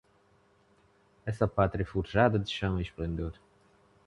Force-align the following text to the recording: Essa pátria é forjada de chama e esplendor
Essa 1.27 1.47
pátria 1.47 1.83
é 1.83 1.85
forjada 1.85 2.39
de 2.39 2.49
chama 2.49 2.79
e 2.79 2.81
esplendor 2.81 3.37